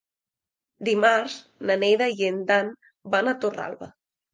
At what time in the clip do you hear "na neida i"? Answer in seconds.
1.69-2.29